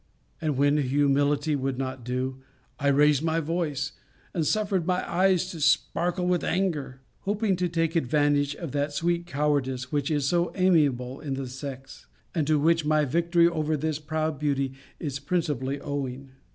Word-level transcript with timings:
And 0.41 0.57
when 0.57 0.77
humility 0.77 1.55
would 1.55 1.77
not 1.77 2.03
do, 2.03 2.41
I 2.79 2.87
raised 2.87 3.21
my 3.21 3.39
voice, 3.39 3.91
and 4.33 4.47
suffered 4.47 4.87
my 4.87 5.07
eyes 5.07 5.51
to 5.51 5.61
sparkle 5.61 6.25
with 6.25 6.43
anger; 6.43 7.01
hoping 7.19 7.55
to 7.57 7.69
take 7.69 7.95
advantage 7.95 8.55
of 8.55 8.71
that 8.71 8.93
sweet 8.93 9.27
cowardice 9.27 9.91
which 9.91 10.09
is 10.09 10.25
so 10.27 10.51
amiable 10.55 11.19
in 11.19 11.35
the 11.35 11.47
sex, 11.47 12.07
and 12.33 12.47
to 12.47 12.57
which 12.57 12.83
my 12.83 13.05
victory 13.05 13.47
over 13.47 13.77
this 13.77 13.99
proud 13.99 14.39
beauty 14.39 14.73
is 14.99 15.19
principally 15.19 15.79
owing. 15.79 16.31